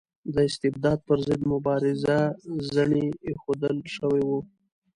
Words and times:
د 0.33 0.35
استبداد 0.49 0.99
پر 1.07 1.17
ضد 1.27 1.41
مبارزه 1.53 2.19
زڼي 2.71 3.05
ایښودل 3.25 3.77
شوي 3.95 4.21
وو. 4.27 4.39